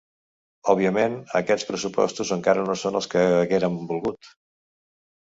[0.71, 4.31] Òbviament, aquests pressupostos encara no són els que haguérem volgut.